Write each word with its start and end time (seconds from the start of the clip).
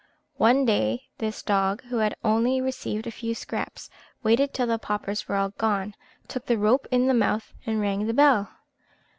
One 0.37 0.65
day 0.65 1.09
this 1.19 1.43
dog, 1.43 1.83
who 1.83 1.97
had 1.97 2.15
only 2.23 2.59
received 2.59 3.05
a 3.05 3.11
few 3.11 3.35
scraps, 3.35 3.87
waited 4.23 4.51
till 4.51 4.65
the 4.65 4.79
paupers 4.79 5.27
were 5.27 5.35
all 5.35 5.49
gone, 5.49 5.93
took 6.27 6.47
the 6.47 6.57
rope 6.57 6.87
in 6.89 7.07
his 7.07 7.13
mouth, 7.15 7.53
and 7.67 7.79
rang 7.79 8.07
the 8.07 8.13
bell. 8.15 8.49